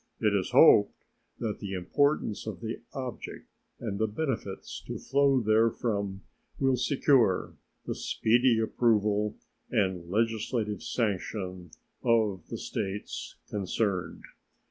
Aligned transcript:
It 0.19 0.33
is 0.33 0.49
hoped 0.49 1.05
that 1.37 1.59
the 1.59 1.73
importance 1.75 2.47
of 2.47 2.59
the 2.59 2.81
object 2.91 3.47
and 3.79 3.99
the 3.99 4.07
benefits 4.07 4.81
to 4.87 4.97
flow 4.97 5.39
therefrom 5.43 6.21
will 6.57 6.75
secure 6.75 7.53
the 7.85 7.93
speedy 7.93 8.59
approval 8.59 9.35
and 9.69 10.09
legislative 10.09 10.81
sanction 10.81 11.69
of 12.03 12.47
the 12.47 12.57
States 12.57 13.35
concerned. 13.47 14.23